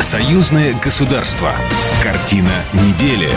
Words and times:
Союзное 0.00 0.74
государство. 0.82 1.52
Картина 2.02 2.48
недели. 2.72 3.28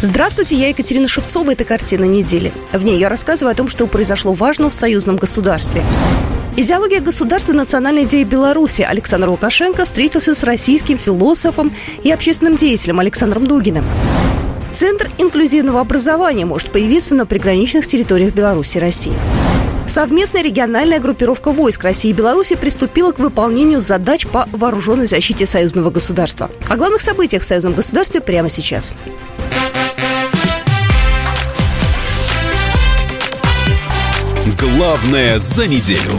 Здравствуйте, 0.00 0.56
я 0.56 0.70
Екатерина 0.70 1.06
Шевцова. 1.06 1.52
Это 1.52 1.64
«Картина 1.64 2.04
недели». 2.04 2.50
В 2.72 2.82
ней 2.82 2.98
я 2.98 3.10
рассказываю 3.10 3.52
о 3.52 3.54
том, 3.54 3.68
что 3.68 3.86
произошло 3.86 4.32
важно 4.32 4.70
в 4.70 4.72
союзном 4.72 5.16
государстве. 5.16 5.84
Идеология 6.56 7.00
государства 7.00 7.52
национальной 7.52 8.04
идеи 8.04 8.24
Беларуси 8.24 8.80
Александр 8.80 9.28
Лукашенко 9.28 9.84
встретился 9.84 10.34
с 10.34 10.44
российским 10.44 10.96
философом 10.96 11.72
и 12.02 12.10
общественным 12.10 12.56
деятелем 12.56 12.98
Александром 12.98 13.46
Дугиным. 13.46 13.84
Центр 14.72 15.10
инклюзивного 15.18 15.80
образования 15.80 16.46
может 16.46 16.72
появиться 16.72 17.14
на 17.14 17.26
приграничных 17.26 17.86
территориях 17.86 18.32
Беларуси 18.32 18.78
и 18.78 18.80
России. 18.80 19.12
Совместная 19.88 20.42
региональная 20.42 21.00
группировка 21.00 21.50
войск 21.50 21.82
России 21.82 22.10
и 22.10 22.12
Беларуси 22.12 22.56
приступила 22.56 23.12
к 23.12 23.18
выполнению 23.18 23.80
задач 23.80 24.26
по 24.26 24.46
вооруженной 24.52 25.06
защите 25.06 25.46
союзного 25.46 25.90
государства. 25.90 26.50
О 26.68 26.76
главных 26.76 27.00
событиях 27.00 27.42
в 27.42 27.46
союзном 27.46 27.72
государстве 27.72 28.20
прямо 28.20 28.50
сейчас. 28.50 28.94
Главное 34.60 35.38
за 35.38 35.66
неделю. 35.66 36.12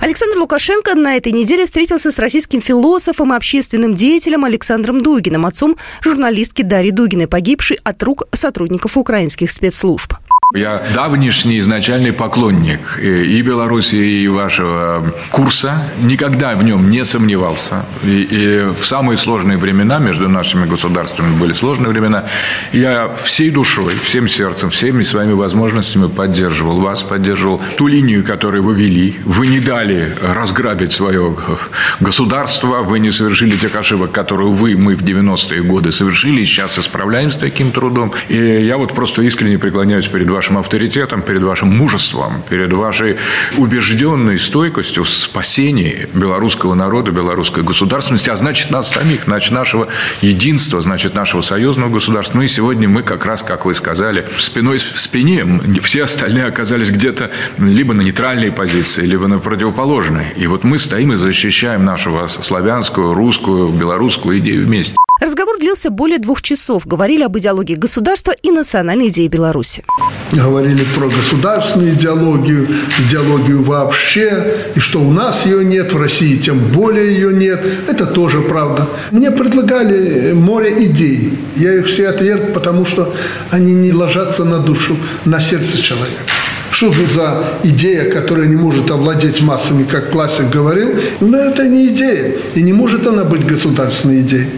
Александр 0.00 0.38
Лукашенко 0.38 0.94
на 0.94 1.16
этой 1.16 1.32
неделе 1.32 1.66
встретился 1.66 2.12
с 2.12 2.18
российским 2.20 2.60
философом 2.60 3.32
и 3.32 3.36
общественным 3.36 3.96
деятелем 3.96 4.44
Александром 4.44 5.02
Дугиным, 5.02 5.44
отцом 5.44 5.76
журналистки 6.02 6.62
Дарьи 6.62 6.92
Дугиной, 6.92 7.26
погибшей 7.26 7.78
от 7.82 8.00
рук 8.04 8.28
сотрудников 8.32 8.96
украинских 8.96 9.50
спецслужб. 9.50 10.14
Я 10.54 10.82
давнишний 10.94 11.58
изначальный 11.58 12.10
поклонник 12.10 12.98
и 12.98 13.42
Белоруссии, 13.42 14.22
и 14.22 14.28
вашего 14.28 15.12
курса. 15.30 15.92
Никогда 16.00 16.54
в 16.54 16.64
нем 16.64 16.88
не 16.88 17.04
сомневался. 17.04 17.84
И, 18.02 18.22
и 18.30 18.72
в 18.72 18.86
самые 18.86 19.18
сложные 19.18 19.58
времена, 19.58 19.98
между 19.98 20.26
нашими 20.26 20.64
государствами 20.64 21.38
были 21.38 21.52
сложные 21.52 21.90
времена, 21.90 22.24
я 22.72 23.14
всей 23.22 23.50
душой, 23.50 23.92
всем 24.02 24.26
сердцем, 24.26 24.70
всеми 24.70 25.02
своими 25.02 25.34
возможностями 25.34 26.08
поддерживал 26.08 26.80
вас, 26.80 27.02
поддерживал 27.02 27.60
ту 27.76 27.86
линию, 27.86 28.24
которую 28.24 28.62
вы 28.62 28.74
вели. 28.74 29.20
Вы 29.26 29.48
не 29.48 29.60
дали 29.60 30.08
разграбить 30.22 30.92
свое 30.92 31.36
государство, 32.00 32.78
вы 32.84 33.00
не 33.00 33.10
совершили 33.10 33.54
тех 33.54 33.76
ошибок, 33.76 34.12
которые 34.12 34.48
вы, 34.48 34.78
мы 34.78 34.96
в 34.96 35.02
90-е 35.02 35.60
годы 35.60 35.92
совершили, 35.92 36.42
сейчас 36.46 36.78
исправляем 36.78 37.30
с 37.30 37.36
таким 37.36 37.70
трудом. 37.70 38.14
И 38.30 38.38
я 38.38 38.78
вот 38.78 38.94
просто 38.94 39.20
искренне 39.20 39.58
преклоняюсь 39.58 40.06
перед 40.06 40.26
вами 40.30 40.37
вашим 40.38 40.56
авторитетом, 40.58 41.22
перед 41.22 41.42
вашим 41.42 41.76
мужеством, 41.76 42.44
перед 42.48 42.72
вашей 42.72 43.16
убежденной 43.56 44.38
стойкостью 44.38 45.02
в 45.02 45.08
спасении 45.08 46.06
белорусского 46.14 46.74
народа, 46.74 47.10
белорусской 47.10 47.64
государственности, 47.64 48.30
а 48.30 48.36
значит 48.36 48.70
нас 48.70 48.92
самих, 48.92 49.24
значит 49.24 49.50
нашего 49.50 49.88
единства, 50.22 50.80
значит 50.80 51.16
нашего 51.16 51.40
союзного 51.40 51.90
государства. 51.90 52.36
Ну 52.36 52.44
и 52.44 52.46
сегодня 52.46 52.88
мы 52.88 53.02
как 53.02 53.26
раз, 53.26 53.42
как 53.42 53.64
вы 53.64 53.74
сказали, 53.74 54.26
спиной 54.38 54.78
в 54.78 55.00
спине, 55.00 55.44
все 55.82 56.04
остальные 56.04 56.44
оказались 56.44 56.92
где-то 56.92 57.32
либо 57.58 57.92
на 57.92 58.02
нейтральной 58.02 58.52
позиции, 58.52 59.04
либо 59.04 59.26
на 59.26 59.40
противоположной. 59.40 60.26
И 60.36 60.46
вот 60.46 60.62
мы 60.62 60.78
стоим 60.78 61.14
и 61.14 61.16
защищаем 61.16 61.84
нашу 61.84 62.28
славянскую, 62.28 63.12
русскую, 63.12 63.70
белорусскую 63.70 64.38
идею 64.38 64.66
вместе. 64.66 64.98
Разговор 65.20 65.58
длился 65.58 65.90
более 65.90 66.18
двух 66.18 66.42
часов. 66.42 66.86
Говорили 66.86 67.22
об 67.22 67.36
идеологии 67.36 67.74
государства 67.74 68.32
и 68.42 68.52
национальной 68.52 69.08
идее 69.08 69.28
Беларуси. 69.28 69.82
Говорили 70.30 70.84
про 70.94 71.08
государственную 71.08 71.94
идеологию, 71.94 72.68
идеологию 73.00 73.62
вообще, 73.62 74.54
и 74.76 74.78
что 74.78 75.00
у 75.00 75.10
нас 75.10 75.44
ее 75.44 75.64
нет, 75.64 75.92
в 75.92 75.96
России 76.00 76.36
тем 76.36 76.58
более 76.58 77.12
ее 77.12 77.32
нет. 77.32 77.64
Это 77.88 78.06
тоже 78.06 78.42
правда. 78.42 78.86
Мне 79.10 79.32
предлагали 79.32 80.32
море 80.34 80.84
идей. 80.86 81.36
Я 81.56 81.74
их 81.74 81.86
все 81.86 82.08
отверг, 82.08 82.52
потому 82.52 82.84
что 82.84 83.12
они 83.50 83.72
не 83.72 83.92
ложатся 83.92 84.44
на 84.44 84.58
душу, 84.58 84.96
на 85.24 85.40
сердце 85.40 85.78
человека. 85.78 86.22
Что 86.70 86.92
же 86.92 87.06
за 87.06 87.44
идея, 87.64 88.08
которая 88.08 88.46
не 88.46 88.54
может 88.54 88.90
овладеть 88.90 89.40
массами, 89.40 89.82
как 89.82 90.10
классик 90.10 90.48
говорил? 90.50 90.94
Но 91.20 91.36
это 91.36 91.66
не 91.66 91.86
идея. 91.88 92.36
И 92.54 92.62
не 92.62 92.72
может 92.72 93.06
она 93.06 93.24
быть 93.24 93.44
государственной 93.44 94.20
идеей. 94.20 94.50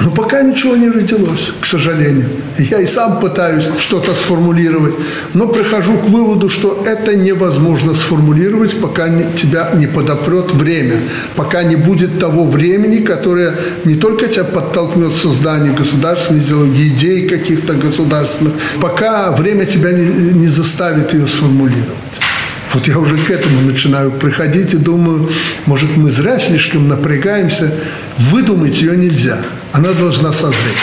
Но 0.00 0.10
пока 0.10 0.42
ничего 0.42 0.74
не 0.76 0.88
родилось, 0.88 1.52
к 1.60 1.66
сожалению. 1.66 2.28
Я 2.58 2.80
и 2.80 2.86
сам 2.86 3.20
пытаюсь 3.20 3.68
что-то 3.78 4.14
сформулировать, 4.14 4.94
но 5.34 5.46
прихожу 5.46 5.98
к 5.98 6.08
выводу, 6.08 6.48
что 6.48 6.82
это 6.86 7.14
невозможно 7.14 7.94
сформулировать, 7.94 8.80
пока 8.80 9.08
тебя 9.36 9.70
не 9.74 9.86
подопрет 9.86 10.52
время, 10.52 10.96
пока 11.36 11.62
не 11.62 11.76
будет 11.76 12.18
того 12.18 12.44
времени, 12.44 12.98
которое 12.98 13.54
не 13.84 13.94
только 13.94 14.28
тебя 14.28 14.44
подтолкнет 14.44 15.12
к 15.12 15.16
созданию 15.16 15.74
государственной 15.74 16.40
идеологии, 16.40 16.88
идей 16.88 17.28
каких-то 17.28 17.74
государственных, 17.74 18.54
пока 18.80 19.30
время 19.32 19.66
тебя 19.66 19.92
не, 19.92 20.32
не 20.32 20.48
заставит 20.48 21.12
ее 21.12 21.26
сформулировать. 21.26 21.86
Вот 22.72 22.88
я 22.88 22.98
уже 22.98 23.18
к 23.18 23.30
этому 23.30 23.60
начинаю 23.60 24.10
приходить 24.10 24.72
и 24.72 24.78
думаю, 24.78 25.28
может, 25.66 25.96
мы 25.96 26.10
зря 26.10 26.38
слишком 26.38 26.88
напрягаемся. 26.88 27.70
Выдумать 28.16 28.80
ее 28.80 28.96
нельзя. 28.96 29.38
Она 29.72 29.92
должна 29.92 30.32
созреть. 30.32 30.76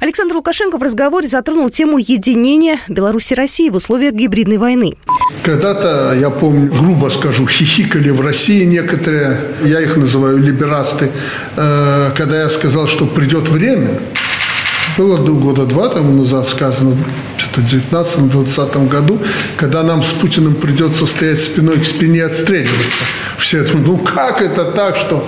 Александр 0.00 0.36
Лукашенко 0.36 0.78
в 0.78 0.82
разговоре 0.82 1.26
затронул 1.26 1.70
тему 1.70 1.98
единения 1.98 2.76
Беларуси 2.86 3.32
и 3.32 3.36
России 3.36 3.68
в 3.70 3.76
условиях 3.76 4.12
гибридной 4.12 4.58
войны. 4.58 4.94
Когда-то, 5.42 6.14
я 6.20 6.30
помню, 6.30 6.70
грубо 6.70 7.08
скажу, 7.08 7.48
хихикали 7.48 8.10
в 8.10 8.20
России 8.20 8.64
некоторые, 8.64 9.40
я 9.64 9.80
их 9.80 9.96
называю 9.96 10.38
либерасты, 10.38 11.10
э, 11.56 12.10
когда 12.16 12.42
я 12.42 12.50
сказал, 12.50 12.86
что 12.86 13.06
придет 13.06 13.48
время, 13.48 13.98
было 14.98 15.16
года 15.16 15.64
два 15.64 15.88
тому 15.88 16.12
назад 16.12 16.48
сказано, 16.48 16.96
что-то 17.38 17.60
в 17.62 17.64
19-20 17.64 18.88
году, 18.88 19.18
когда 19.56 19.82
нам 19.82 20.04
с 20.04 20.10
Путиным 20.10 20.54
придется 20.54 21.06
стоять 21.06 21.40
спиной 21.40 21.80
к 21.80 21.84
спине 21.84 22.18
и 22.18 22.22
отстреливаться. 22.22 23.04
Все 23.38 23.62
думают, 23.62 23.86
ну 23.86 23.98
как 23.98 24.42
это 24.42 24.64
так, 24.64 24.96
что 24.96 25.26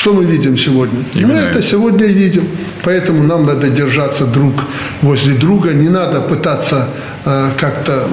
что 0.00 0.14
мы 0.14 0.24
видим 0.24 0.56
сегодня? 0.56 1.04
Именно 1.14 1.34
мы 1.34 1.40
это 1.40 1.62
сегодня 1.62 2.06
видим. 2.06 2.48
Поэтому 2.84 3.22
нам 3.22 3.44
надо 3.44 3.68
держаться 3.68 4.24
друг 4.24 4.54
возле 5.02 5.34
друга. 5.34 5.74
Не 5.74 5.90
надо 5.90 6.22
пытаться 6.22 6.88
э, 7.26 7.50
как-то 7.58 8.08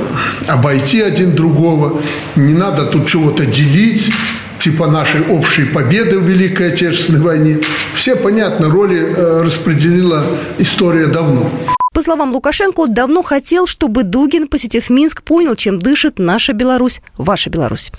обойти 0.47 1.01
один 1.01 1.31
другого. 1.31 2.01
Не 2.35 2.53
надо 2.53 2.85
тут 2.85 3.07
чего-то 3.07 3.45
делить 3.45 4.11
типа 4.59 4.87
нашей 4.87 5.21
общей 5.21 5.63
победы 5.63 6.19
в 6.19 6.23
Великой 6.23 6.73
Отечественной 6.73 7.21
войне. 7.21 7.59
Все, 7.95 8.15
понятно, 8.17 8.69
роли 8.69 8.97
э, 8.97 9.41
распределила 9.43 10.23
история 10.59 11.07
давно. 11.07 11.49
По 11.93 12.01
словам 12.01 12.33
Лукашенко, 12.33 12.81
он 12.81 12.93
давно 12.93 13.23
хотел, 13.23 13.65
чтобы 13.65 14.03
Дугин, 14.03 14.47
посетив 14.47 14.89
Минск, 14.89 15.23
понял, 15.23 15.55
чем 15.55 15.79
дышит 15.79 16.19
наша 16.19 16.51
Беларусь, 16.51 16.99
ваша 17.17 17.49
Беларусь. 17.49 17.91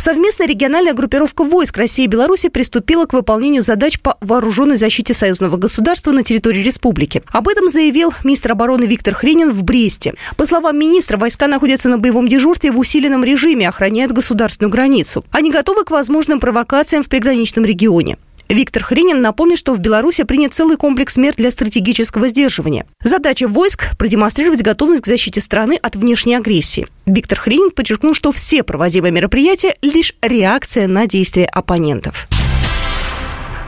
Совместная 0.00 0.46
региональная 0.46 0.94
группировка 0.94 1.44
войск 1.44 1.76
России 1.76 2.04
и 2.04 2.08
Беларуси 2.08 2.48
приступила 2.48 3.04
к 3.04 3.12
выполнению 3.12 3.60
задач 3.60 4.00
по 4.00 4.16
вооруженной 4.22 4.78
защите 4.78 5.12
союзного 5.12 5.58
государства 5.58 6.10
на 6.10 6.22
территории 6.22 6.62
республики. 6.62 7.22
Об 7.30 7.48
этом 7.48 7.68
заявил 7.68 8.10
министр 8.24 8.52
обороны 8.52 8.84
Виктор 8.84 9.14
Хренин 9.14 9.50
в 9.50 9.62
Бресте. 9.62 10.14
По 10.38 10.46
словам 10.46 10.78
министра, 10.78 11.18
войска 11.18 11.48
находятся 11.48 11.90
на 11.90 11.98
боевом 11.98 12.28
дежурстве 12.28 12.72
в 12.72 12.78
усиленном 12.78 13.24
режиме, 13.24 13.68
охраняют 13.68 14.12
государственную 14.12 14.72
границу. 14.72 15.22
Они 15.32 15.50
готовы 15.50 15.84
к 15.84 15.90
возможным 15.90 16.40
провокациям 16.40 17.02
в 17.02 17.10
приграничном 17.10 17.66
регионе. 17.66 18.16
Виктор 18.50 18.82
Хренин 18.82 19.22
напомнит, 19.22 19.58
что 19.58 19.74
в 19.74 19.78
Беларуси 19.78 20.24
принят 20.24 20.52
целый 20.52 20.76
комплекс 20.76 21.16
мер 21.16 21.34
для 21.36 21.52
стратегического 21.52 22.26
сдерживания. 22.26 22.84
Задача 23.02 23.46
войск– 23.46 23.96
продемонстрировать 23.98 24.62
готовность 24.62 25.04
к 25.04 25.06
защите 25.06 25.40
страны 25.40 25.78
от 25.80 25.94
внешней 25.94 26.34
агрессии. 26.34 26.88
Виктор 27.06 27.38
Хренин 27.38 27.70
подчеркнул, 27.70 28.12
что 28.12 28.32
все 28.32 28.64
проводимые 28.64 29.12
мероприятия– 29.12 29.76
лишь 29.82 30.14
реакция 30.20 30.88
на 30.88 31.06
действия 31.06 31.46
оппонентов. 31.46 32.26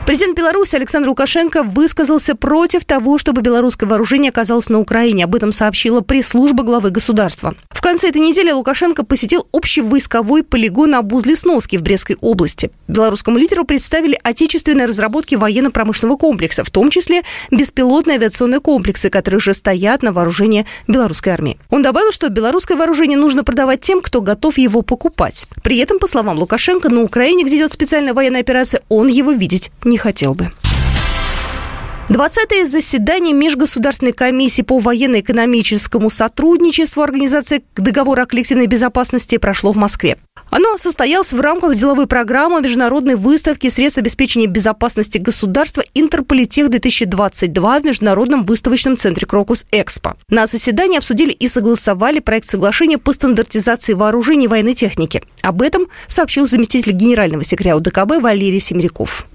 Президент 0.05 0.37
Беларуси 0.37 0.75
Александр 0.75 1.07
Лукашенко 1.07 1.63
высказался 1.63 2.35
против 2.35 2.83
того, 2.83 3.17
чтобы 3.17 3.41
белорусское 3.41 3.87
вооружение 3.87 4.31
оказалось 4.31 4.67
на 4.67 4.79
Украине. 4.79 5.23
Об 5.23 5.33
этом 5.33 5.53
сообщила 5.53 6.01
пресс-служба 6.01 6.63
главы 6.63 6.89
государства. 6.89 7.55
В 7.69 7.79
конце 7.81 8.09
этой 8.09 8.19
недели 8.19 8.51
Лукашенко 8.51 9.05
посетил 9.05 9.47
общевойсковой 9.53 10.43
полигон 10.43 10.93
Абуз-Лесновский 10.95 11.77
в 11.77 11.83
Брестской 11.83 12.17
области. 12.19 12.69
Белорусскому 12.89 13.37
лидеру 13.37 13.63
представили 13.63 14.19
отечественные 14.21 14.87
разработки 14.87 15.35
военно-промышленного 15.35 16.17
комплекса, 16.17 16.65
в 16.65 16.69
том 16.69 16.89
числе 16.89 17.23
беспилотные 17.49 18.17
авиационные 18.17 18.59
комплексы, 18.59 19.09
которые 19.09 19.37
уже 19.37 19.53
стоят 19.53 20.03
на 20.03 20.11
вооружении 20.11 20.65
белорусской 20.85 21.31
армии. 21.31 21.57
Он 21.69 21.81
добавил, 21.81 22.11
что 22.11 22.27
белорусское 22.27 22.75
вооружение 22.75 23.17
нужно 23.17 23.45
продавать 23.45 23.79
тем, 23.79 24.01
кто 24.01 24.19
готов 24.19 24.57
его 24.57 24.81
покупать. 24.81 25.47
При 25.63 25.77
этом, 25.77 25.97
по 25.97 26.07
словам 26.07 26.37
Лукашенко, 26.39 26.89
на 26.89 27.03
Украине, 27.03 27.45
где 27.45 27.55
идет 27.55 27.71
специальная 27.71 28.13
военная 28.13 28.41
операция, 28.41 28.81
он 28.89 29.07
его 29.07 29.31
видеть 29.31 29.71
не 29.83 29.92
не 29.93 29.97
хотел 29.99 30.33
бы. 30.33 30.51
20-е 32.09 32.67
заседание 32.67 33.33
Межгосударственной 33.33 34.11
комиссии 34.11 34.61
по 34.61 34.77
военно-экономическому 34.79 36.09
сотрудничеству 36.09 37.01
Организации 37.01 37.63
договора 37.77 38.23
о 38.23 38.25
коллективной 38.25 38.67
безопасности 38.67 39.37
прошло 39.37 39.71
в 39.71 39.77
Москве. 39.77 40.17
Оно 40.49 40.77
состоялось 40.77 41.31
в 41.31 41.39
рамках 41.39 41.75
деловой 41.75 42.05
программы 42.05 42.61
международной 42.61 43.15
выставки 43.15 43.69
средств 43.69 43.99
обеспечения 43.99 44.47
безопасности 44.47 45.17
государства 45.17 45.83
«Интерполитех-2022» 45.95 47.81
в 47.81 47.85
Международном 47.85 48.43
выставочном 48.43 48.97
центре 48.97 49.25
«Крокус 49.25 49.65
Экспо». 49.71 50.15
На 50.29 50.45
заседании 50.45 50.97
обсудили 50.97 51.31
и 51.31 51.47
согласовали 51.47 52.19
проект 52.19 52.49
соглашения 52.49 52.97
по 52.97 53.13
стандартизации 53.13 53.93
вооружений 53.93 54.45
и 54.45 54.49
военной 54.49 54.73
техники. 54.73 55.23
Об 55.41 55.61
этом 55.61 55.87
сообщил 56.07 56.45
заместитель 56.47 56.91
генерального 56.91 57.43
секретаря 57.43 57.77
УДКБ 57.77 58.21
Валерий 58.21 58.59
Семряков. 58.59 59.25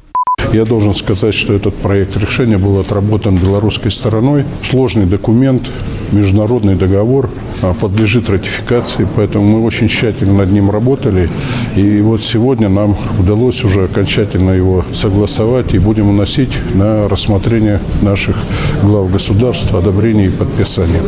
Я 0.53 0.65
должен 0.65 0.95
сказать, 0.95 1.35
что 1.35 1.53
этот 1.53 1.75
проект 1.75 2.17
решения 2.17 2.57
был 2.57 2.81
отработан 2.81 3.37
белорусской 3.37 3.91
стороной. 3.91 4.45
Сложный 4.63 5.05
документ, 5.05 5.71
международный 6.11 6.75
договор 6.75 7.29
а, 7.61 7.75
подлежит 7.75 8.31
ратификации, 8.31 9.07
поэтому 9.15 9.45
мы 9.45 9.65
очень 9.65 9.89
тщательно 9.89 10.39
над 10.39 10.51
ним 10.51 10.71
работали. 10.71 11.29
И 11.77 12.01
вот 12.01 12.23
сегодня 12.23 12.71
нам 12.71 12.97
удалось 13.19 13.63
уже 13.63 13.85
окончательно 13.85 14.53
его 14.53 14.85
согласовать 14.93 15.75
и 15.75 15.79
будем 15.79 16.09
уносить 16.09 16.53
на 16.75 17.09
рассмотрение 17.09 17.81
наших 18.01 18.37
глав 18.83 19.13
государства, 19.13 19.81
одобрение 19.81 20.29
и 20.29 20.31
подписание. 20.31 21.03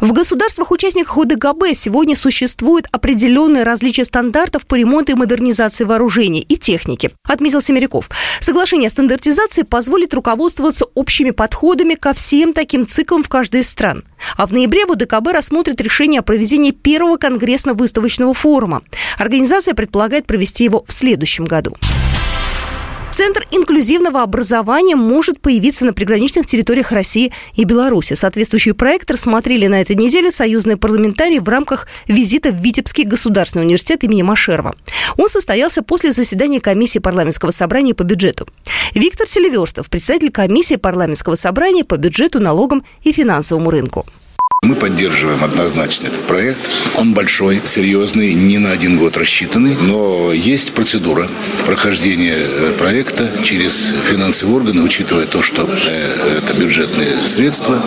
В 0.00 0.12
государствах-участниках 0.12 1.18
ОДКБ 1.18 1.74
сегодня 1.74 2.14
существует 2.14 2.86
определенное 2.92 3.64
различие 3.64 4.04
стандартов 4.04 4.64
по 4.64 4.76
ремонту 4.76 5.10
и 5.10 5.14
модернизации 5.16 5.82
вооружений 5.82 6.40
и 6.40 6.56
техники, 6.56 7.10
отметил 7.24 7.60
Семеряков. 7.60 8.08
Соглашение 8.38 8.86
о 8.86 8.90
стандартизации 8.90 9.62
позволит 9.62 10.14
руководствоваться 10.14 10.86
общими 10.94 11.30
подходами 11.30 11.94
ко 11.94 12.14
всем 12.14 12.52
таким 12.52 12.86
циклам 12.86 13.24
в 13.24 13.28
каждой 13.28 13.62
из 13.62 13.68
стран. 13.68 14.04
А 14.36 14.46
в 14.46 14.52
ноябре 14.52 14.86
в 14.86 14.92
ОДКБ 14.92 15.32
рассмотрит 15.32 15.80
решение 15.80 16.20
о 16.20 16.22
проведении 16.22 16.70
первого 16.70 17.16
конгрессно-выставочного 17.16 18.34
форума. 18.34 18.82
Организация 19.18 19.74
предполагает 19.74 20.26
провести 20.26 20.62
его 20.62 20.84
в 20.86 20.92
следующем 20.92 21.44
году. 21.44 21.74
Центр 23.10 23.46
инклюзивного 23.50 24.22
образования 24.22 24.94
может 24.94 25.40
появиться 25.40 25.86
на 25.86 25.92
приграничных 25.92 26.46
территориях 26.46 26.92
России 26.92 27.32
и 27.54 27.64
Беларуси. 27.64 28.14
Соответствующий 28.14 28.74
проект 28.74 29.10
рассмотрели 29.10 29.66
на 29.66 29.80
этой 29.80 29.96
неделе 29.96 30.30
союзные 30.30 30.76
парламентарии 30.76 31.38
в 31.38 31.48
рамках 31.48 31.88
визита 32.06 32.50
в 32.50 32.56
Витебский 32.56 33.04
государственный 33.04 33.64
университет 33.64 34.04
имени 34.04 34.22
Машерова. 34.22 34.74
Он 35.16 35.28
состоялся 35.28 35.82
после 35.82 36.12
заседания 36.12 36.60
комиссии 36.60 36.98
парламентского 36.98 37.50
собрания 37.50 37.94
по 37.94 38.02
бюджету. 38.02 38.46
Виктор 38.94 39.26
Селиверстов, 39.26 39.88
председатель 39.88 40.30
комиссии 40.30 40.76
парламентского 40.76 41.34
собрания 41.34 41.84
по 41.84 41.96
бюджету, 41.96 42.40
налогам 42.40 42.84
и 43.02 43.12
финансовому 43.12 43.70
рынку. 43.70 44.06
Мы 44.68 44.74
поддерживаем 44.74 45.42
однозначно 45.42 46.08
этот 46.08 46.20
проект. 46.26 46.58
Он 46.96 47.14
большой, 47.14 47.58
серьезный, 47.64 48.34
не 48.34 48.58
на 48.58 48.70
один 48.70 48.98
год 48.98 49.16
рассчитанный, 49.16 49.76
но 49.80 50.30
есть 50.30 50.72
процедура 50.72 51.26
прохождения 51.64 52.34
э, 52.36 52.72
проекта 52.76 53.30
через 53.42 53.94
финансовые 54.10 54.56
органы, 54.56 54.82
учитывая 54.82 55.24
то, 55.24 55.40
что 55.40 55.62
э, 55.62 56.38
это 56.38 56.60
бюджетные 56.60 57.16
средства, 57.24 57.82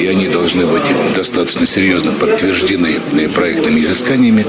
и 0.00 0.06
они 0.06 0.26
должны 0.26 0.66
быть 0.66 0.86
достаточно 1.14 1.66
серьезно 1.66 2.12
подтверждены 2.12 2.96
э, 3.12 3.28
проектными 3.28 3.78
изысканиями. 3.80 4.44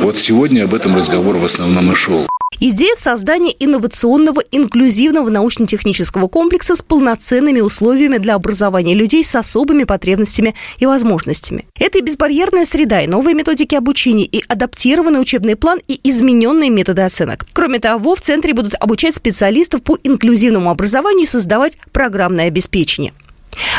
Вот 0.00 0.16
сегодня 0.18 0.62
об 0.62 0.74
этом 0.74 0.94
разговор 0.94 1.38
в 1.38 1.44
основном 1.44 1.90
и 1.90 1.94
шел. 1.96 2.28
Идея 2.66 2.96
в 2.96 2.98
создании 2.98 3.54
инновационного 3.58 4.40
инклюзивного 4.50 5.28
научно-технического 5.28 6.28
комплекса 6.28 6.76
с 6.76 6.80
полноценными 6.80 7.60
условиями 7.60 8.16
для 8.16 8.36
образования 8.36 8.94
людей 8.94 9.22
с 9.22 9.34
особыми 9.34 9.84
потребностями 9.84 10.54
и 10.78 10.86
возможностями. 10.86 11.66
Это 11.78 11.98
и 11.98 12.00
безбарьерная 12.00 12.64
среда, 12.64 13.02
и 13.02 13.06
новые 13.06 13.34
методики 13.34 13.74
обучения, 13.74 14.24
и 14.24 14.42
адаптированный 14.48 15.20
учебный 15.20 15.56
план, 15.56 15.78
и 15.88 16.00
измененные 16.04 16.70
методы 16.70 17.02
оценок. 17.02 17.46
Кроме 17.52 17.80
того, 17.80 18.14
в 18.14 18.22
центре 18.22 18.54
будут 18.54 18.76
обучать 18.80 19.14
специалистов 19.14 19.82
по 19.82 19.98
инклюзивному 20.02 20.70
образованию 20.70 21.24
и 21.24 21.28
создавать 21.28 21.76
программное 21.92 22.46
обеспечение. 22.46 23.12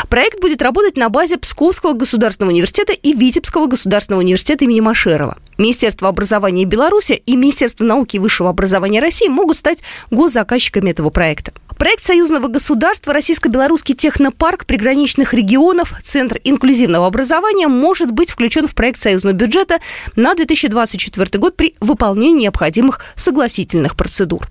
Проект 0.08 0.40
будет 0.40 0.62
работать 0.62 0.96
на 0.96 1.08
базе 1.08 1.36
Псковского 1.36 1.92
государственного 1.92 2.52
университета 2.52 2.92
и 2.92 3.12
Витебского 3.12 3.66
государственного 3.66 4.22
университета 4.22 4.64
имени 4.64 4.80
Машерова. 4.80 5.38
Министерство 5.58 6.08
образования 6.08 6.64
Беларуси 6.64 7.22
и 7.24 7.36
Министерство 7.36 7.84
науки 7.84 8.16
и 8.16 8.18
высшего 8.18 8.50
образования 8.50 9.00
России 9.00 9.28
могут 9.28 9.56
стать 9.56 9.82
госзаказчиками 10.10 10.90
этого 10.90 11.10
проекта. 11.10 11.52
Проект 11.78 12.04
союзного 12.04 12.48
государства 12.48 13.12
«Российско-белорусский 13.12 13.94
технопарк 13.94 14.64
приграничных 14.64 15.34
регионов. 15.34 15.92
Центр 16.02 16.40
инклюзивного 16.42 17.06
образования» 17.06 17.68
может 17.68 18.12
быть 18.12 18.30
включен 18.30 18.66
в 18.66 18.74
проект 18.74 19.00
союзного 19.00 19.34
бюджета 19.34 19.78
на 20.14 20.34
2024 20.34 21.38
год 21.38 21.54
при 21.54 21.74
выполнении 21.80 22.44
необходимых 22.44 23.00
согласительных 23.14 23.94
процедур. 23.94 24.48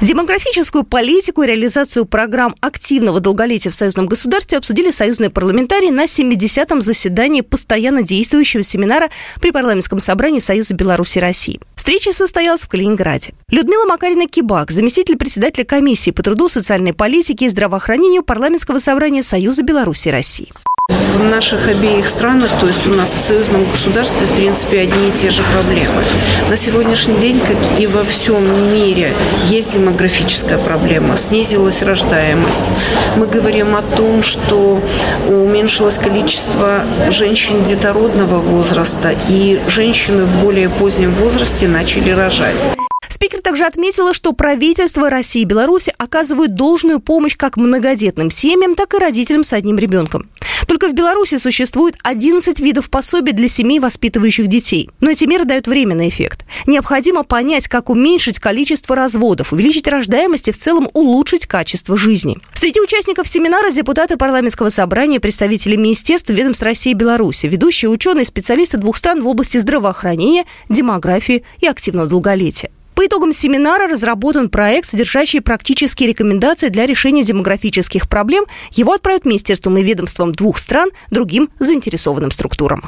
Демографическую 0.00 0.84
политику 0.84 1.42
и 1.42 1.46
реализацию 1.46 2.06
программ 2.06 2.54
активного 2.60 3.20
долголетия 3.20 3.70
в 3.70 3.74
союзном 3.74 4.06
государстве 4.06 4.56
обсудили 4.56 4.90
союзные 4.90 5.28
парламентарии 5.28 5.90
на 5.90 6.04
70-м 6.04 6.80
заседании 6.80 7.42
постоянно 7.42 8.02
действующего 8.02 8.62
семинара 8.62 9.10
при 9.42 9.50
парламентском 9.50 9.98
собрании 9.98 10.38
Союза 10.38 10.74
Беларуси 10.74 11.18
и 11.18 11.20
России. 11.20 11.60
Встреча 11.74 12.14
состоялась 12.14 12.62
в 12.62 12.68
Калининграде. 12.68 13.34
Людмила 13.50 13.84
Макарина 13.84 14.26
Кибак, 14.26 14.70
заместитель 14.70 15.18
председателя 15.18 15.64
комиссии 15.64 16.12
по 16.12 16.22
труду, 16.22 16.48
социальной 16.48 16.94
политике 16.94 17.44
и 17.44 17.48
здравоохранению 17.50 18.22
парламентского 18.22 18.78
собрания 18.78 19.22
Союза 19.22 19.62
Беларуси 19.62 20.08
и 20.08 20.12
России. 20.12 20.48
В 21.00 21.22
наших 21.24 21.68
обеих 21.68 22.08
странах, 22.08 22.50
то 22.60 22.66
есть 22.66 22.86
у 22.86 22.90
нас 22.90 23.14
в 23.14 23.20
союзном 23.20 23.64
государстве, 23.64 24.26
в 24.26 24.36
принципе, 24.36 24.80
одни 24.80 25.08
и 25.08 25.12
те 25.12 25.30
же 25.30 25.42
проблемы. 25.54 26.02
На 26.50 26.56
сегодняшний 26.56 27.16
день, 27.16 27.40
как 27.40 27.56
и 27.80 27.86
во 27.86 28.04
всем 28.04 28.44
мире, 28.74 29.14
есть 29.48 29.72
демографическая 29.72 30.58
проблема, 30.58 31.16
снизилась 31.16 31.82
рождаемость. 31.82 32.70
Мы 33.16 33.26
говорим 33.26 33.76
о 33.76 33.82
том, 33.82 34.22
что 34.22 34.82
уменьшилось 35.26 35.96
количество 35.96 36.84
женщин 37.08 37.64
детородного 37.64 38.38
возраста, 38.38 39.14
и 39.28 39.58
женщины 39.68 40.24
в 40.24 40.42
более 40.42 40.68
позднем 40.68 41.14
возрасте 41.14 41.66
начали 41.66 42.10
рожать. 42.10 42.76
Спикер 43.10 43.42
также 43.42 43.66
отметила, 43.66 44.14
что 44.14 44.32
правительство 44.32 45.10
России 45.10 45.42
и 45.42 45.44
Беларуси 45.44 45.92
оказывают 45.98 46.54
должную 46.54 47.00
помощь 47.00 47.36
как 47.36 47.56
многодетным 47.56 48.30
семьям, 48.30 48.74
так 48.74 48.94
и 48.94 48.98
родителям 48.98 49.44
с 49.44 49.52
одним 49.52 49.78
ребенком. 49.78 50.30
Только 50.66 50.88
в 50.88 50.94
Беларуси 50.94 51.36
существует 51.36 51.96
11 52.04 52.60
видов 52.60 52.88
пособий 52.88 53.32
для 53.32 53.48
семей, 53.48 53.80
воспитывающих 53.80 54.46
детей. 54.46 54.88
Но 55.00 55.10
эти 55.10 55.24
меры 55.24 55.44
дают 55.44 55.66
временный 55.66 56.08
эффект. 56.08 56.46
Необходимо 56.66 57.24
понять, 57.24 57.66
как 57.66 57.90
уменьшить 57.90 58.38
количество 58.38 58.94
разводов, 58.94 59.52
увеличить 59.52 59.88
рождаемость 59.88 60.46
и 60.46 60.52
в 60.52 60.58
целом 60.58 60.88
улучшить 60.92 61.46
качество 61.46 61.96
жизни. 61.96 62.38
Среди 62.54 62.80
участников 62.80 63.26
семинара 63.26 63.72
депутаты 63.72 64.16
парламентского 64.16 64.68
собрания, 64.68 65.18
представители 65.18 65.74
министерств, 65.74 66.30
ведомств 66.30 66.62
России 66.62 66.92
и 66.92 66.94
Беларуси, 66.94 67.46
ведущие 67.46 67.90
ученые, 67.90 68.24
специалисты 68.24 68.78
двух 68.78 68.96
стран 68.96 69.22
в 69.22 69.26
области 69.26 69.58
здравоохранения, 69.58 70.44
демографии 70.68 71.42
и 71.58 71.66
активного 71.66 72.06
долголетия. 72.06 72.70
По 73.00 73.06
итогам 73.06 73.32
семинара 73.32 73.88
разработан 73.88 74.50
проект, 74.50 74.86
содержащий 74.86 75.40
практические 75.40 76.10
рекомендации 76.10 76.68
для 76.68 76.84
решения 76.84 77.24
демографических 77.24 78.06
проблем. 78.10 78.44
Его 78.72 78.92
отправят 78.92 79.24
министерствам 79.24 79.78
и 79.78 79.82
ведомствам 79.82 80.32
двух 80.32 80.58
стран, 80.58 80.90
другим 81.10 81.48
заинтересованным 81.58 82.30
структурам. 82.30 82.82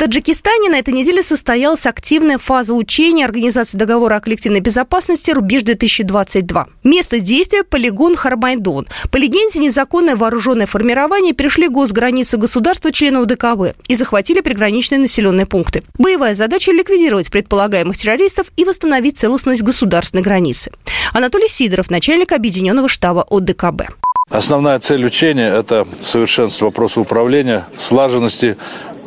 Таджикистане 0.00 0.70
на 0.70 0.78
этой 0.78 0.94
неделе 0.94 1.22
состоялась 1.22 1.84
активная 1.84 2.38
фаза 2.38 2.72
учения 2.72 3.26
Организации 3.26 3.76
договора 3.76 4.14
о 4.16 4.20
коллективной 4.20 4.60
безопасности 4.60 5.30
«Рубеж-2022». 5.30 6.64
Место 6.84 7.20
действия– 7.20 7.64
полигон 7.68 8.16
Хармайдон. 8.16 8.86
По 9.12 9.18
легенде, 9.18 9.58
незаконное 9.58 10.16
вооруженное 10.16 10.64
формирование 10.64 11.34
перешли 11.34 11.68
госграницу 11.68 12.38
государства 12.38 12.90
членов 12.92 13.26
ДКБ 13.26 13.76
и 13.88 13.94
захватили 13.94 14.40
приграничные 14.40 15.00
населенные 15.00 15.44
пункты. 15.44 15.82
Боевая 15.98 16.32
задача– 16.32 16.72
ликвидировать 16.72 17.30
предполагаемых 17.30 17.94
террористов 17.94 18.46
и 18.56 18.64
восстановить 18.64 19.18
целостность 19.18 19.62
государственной 19.62 20.22
границы. 20.22 20.72
Анатолий 21.12 21.48
Сидоров, 21.48 21.90
начальник 21.90 22.32
объединенного 22.32 22.88
штаба 22.88 23.26
ОДКБ. 23.28 23.82
Основная 24.30 24.78
цель 24.78 25.04
учения– 25.04 25.52
это 25.58 25.86
совершенство 26.00 26.66
вопроса 26.66 27.00
управления, 27.00 27.66
слаженности 27.76 28.56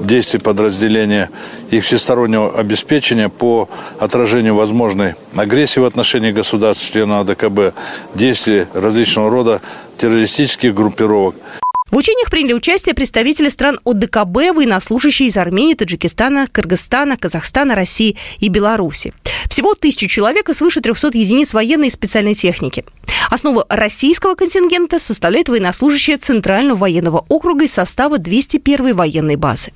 действий 0.06 0.40
подразделения, 0.40 1.30
их 1.72 1.84
всестороннего 1.84 2.58
обеспечения 2.58 3.30
по 3.30 3.70
отражению 4.00 4.56
возможной 4.56 5.16
агрессии 5.36 5.80
в 5.80 5.86
отношении 5.86 6.32
государств 6.32 6.92
членов 6.92 7.30
АДКБ, 7.30 7.76
действий 8.16 8.66
различного 8.74 9.30
рода 9.30 9.62
террористических 9.98 10.74
группировок. 10.74 11.36
В 11.92 11.96
учениях 11.98 12.32
приняли 12.32 12.54
участие 12.54 12.96
представители 12.96 13.50
стран 13.50 13.80
ОДКБ, 13.86 14.56
военнослужащие 14.56 15.30
из 15.30 15.38
Армении, 15.38 15.76
Таджикистана, 15.76 16.48
Кыргызстана, 16.52 17.18
Казахстана, 17.18 17.76
России 17.76 18.18
и 18.40 18.50
Беларуси. 18.50 19.14
Всего 19.48 19.76
тысячу 19.76 20.08
человек 20.08 20.50
и 20.50 20.54
свыше 20.54 20.82
300 20.82 21.10
единиц 21.10 21.54
военной 21.54 21.88
и 21.88 21.92
специальной 21.92 22.34
техники. 22.34 22.84
Основу 23.30 23.64
российского 23.70 24.34
контингента 24.34 24.98
составляют 24.98 25.50
военнослужащие 25.50 26.18
Центрального 26.18 26.78
военного 26.78 27.26
округа 27.30 27.66
из 27.66 27.74
состава 27.74 28.18
201 28.18 28.96
военной 28.96 29.36
базы. 29.36 29.72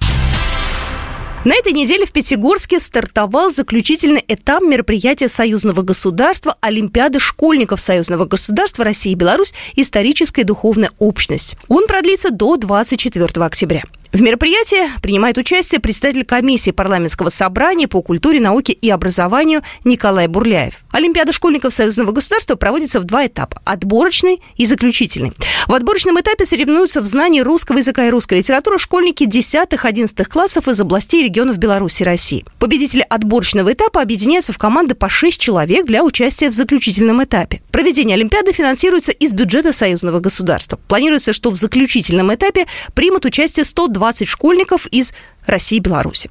На 1.46 1.56
этой 1.56 1.72
неделе 1.72 2.06
в 2.06 2.12
Пятигорске 2.12 2.80
стартовал 2.80 3.52
заключительный 3.52 4.24
этап 4.28 4.64
мероприятия 4.64 5.28
союзного 5.28 5.82
государства 5.82 6.58
Олимпиады 6.62 7.20
школьников 7.20 7.80
союзного 7.80 8.26
государства 8.26 8.84
России 8.84 9.12
и 9.12 9.16
Беларусь 9.16 9.54
«Историческая 9.76 10.42
и 10.42 10.46
духовная 10.46 10.92
общность». 10.98 11.58
Он 11.68 11.88
продлится 11.88 12.32
до 12.32 12.58
24 12.58 13.46
октября. 13.46 13.84
В 14.18 14.22
мероприятии 14.24 14.90
принимает 15.00 15.38
участие 15.38 15.80
представитель 15.80 16.26
комиссии 16.26 16.72
парламентского 16.72 17.30
собрания 17.30 17.88
по 17.88 18.02
культуре, 18.02 18.42
науке 18.42 18.74
и 18.74 18.90
образованию 18.90 19.62
Николай 19.84 20.26
Бурляев. 20.26 20.80
Олимпиада 20.92 21.32
школьников 21.32 21.72
Союзного 21.72 22.12
государства 22.12 22.56
проводится 22.56 23.00
в 23.00 23.04
два 23.04 23.28
этапа– 23.28 23.62
отборочный 23.66 24.42
и 24.56 24.66
заключительный. 24.66 25.34
В 25.68 25.74
отборочном 25.76 26.20
этапе 26.20 26.46
соревнуются 26.46 27.02
в 27.02 27.06
знании 27.06 27.42
русского 27.42 27.78
языка 27.78 28.08
и 28.08 28.10
русской 28.10 28.40
литературы 28.40 28.80
школьники 28.80 29.24
10-11 29.24 30.26
классов 30.26 30.68
из 30.68 30.82
областей 30.82 31.22
и 31.22 31.26
регионов 31.26 31.60
Беларуси 31.60 32.02
и 32.02 32.06
России. 32.06 32.44
Победители 32.58 33.06
отборочного 33.08 33.74
этапа 33.74 34.02
объединяются 34.02 34.52
в 34.52 34.58
команды 34.58 34.96
по 34.96 35.10
6 35.10 35.40
человек 35.40 35.86
для 35.86 36.04
участия 36.04 36.50
в 36.50 36.54
заключительном 36.54 37.24
этапе. 37.24 37.62
Проведение 37.70 38.16
Олимпиады 38.16 38.52
финансируется 38.52 39.12
из 39.12 39.32
бюджета 39.34 39.74
союзного 39.74 40.20
государства. 40.22 40.80
Планируется, 40.88 41.34
что 41.34 41.52
в 41.52 41.56
заключительном 41.56 42.34
этапе 42.34 42.66
примут 42.96 43.26
участие 43.26 43.64
120 43.64 44.07
школьников 44.28 44.88
из 44.88 45.14
России 45.46 45.78
и 45.78 45.82
Беларуси. 45.82 46.30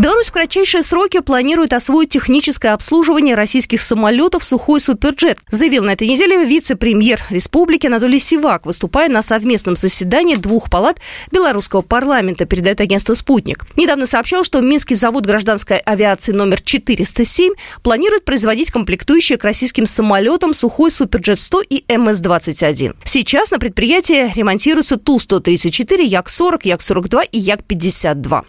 Беларусь 0.00 0.28
в 0.28 0.32
кратчайшие 0.32 0.82
сроки 0.82 1.20
планирует 1.20 1.74
освоить 1.74 2.08
техническое 2.08 2.70
обслуживание 2.70 3.34
российских 3.34 3.82
самолетов 3.82 4.42
«Сухой 4.42 4.80
Суперджет», 4.80 5.36
заявил 5.50 5.84
на 5.84 5.90
этой 5.90 6.08
неделе 6.08 6.42
вице-премьер 6.42 7.20
республики 7.28 7.86
Анатолий 7.86 8.18
Сивак, 8.18 8.64
выступая 8.64 9.10
на 9.10 9.20
совместном 9.20 9.76
заседании 9.76 10.36
двух 10.36 10.70
палат 10.70 10.98
белорусского 11.30 11.82
парламента, 11.82 12.46
передает 12.46 12.80
агентство 12.80 13.12
«Спутник». 13.12 13.66
Недавно 13.76 14.06
сообщал, 14.06 14.42
что 14.42 14.62
Минский 14.62 14.94
завод 14.94 15.26
гражданской 15.26 15.76
авиации 15.76 16.32
номер 16.32 16.62
407 16.62 17.52
планирует 17.82 18.24
производить 18.24 18.70
комплектующие 18.70 19.36
к 19.36 19.44
российским 19.44 19.84
самолетам 19.84 20.54
«Сухой 20.54 20.90
Суперджет-100» 20.90 21.62
и 21.68 21.84
МС-21. 21.88 22.96
Сейчас 23.04 23.50
на 23.50 23.58
предприятии 23.58 24.32
ремонтируются 24.34 24.96
Ту-134, 24.96 26.00
Як-40, 26.04 26.60
Як-42 26.64 27.28
и 27.32 27.38
Як-52. 27.38 28.44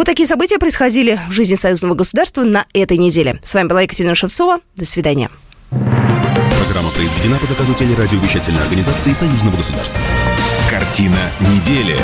Вот 0.00 0.06
такие 0.06 0.26
события 0.26 0.58
происходили 0.58 1.20
в 1.28 1.32
жизни 1.32 1.56
союзного 1.56 1.92
государства 1.92 2.42
на 2.42 2.64
этой 2.72 2.96
неделе. 2.96 3.38
С 3.42 3.52
вами 3.52 3.68
была 3.68 3.82
Екатерина 3.82 4.14
Шевцова. 4.14 4.60
До 4.74 4.86
свидания. 4.86 5.30
Программа 5.68 6.90
произведена 6.90 7.36
по 7.36 7.44
заказу 7.44 7.74
телерадиовещательной 7.74 8.62
организации 8.62 9.12
Союзного 9.12 9.58
государства. 9.58 10.00
Картина 10.70 11.18
недели. 11.40 11.96